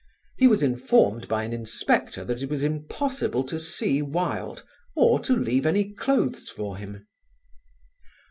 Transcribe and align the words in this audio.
He 0.35 0.47
was 0.47 0.63
informed 0.63 1.27
by 1.27 1.43
an 1.43 1.53
inspector 1.53 2.25
that 2.25 2.41
it 2.41 2.49
was 2.49 2.63
impossible 2.63 3.43
to 3.43 3.59
see 3.59 4.01
Wilde 4.01 4.63
or 4.95 5.19
to 5.19 5.35
leave 5.37 5.67
any 5.67 5.93
clothes 5.93 6.49
for 6.49 6.77
him. 6.77 7.05